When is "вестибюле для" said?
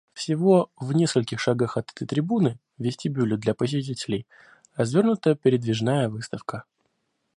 2.83-3.53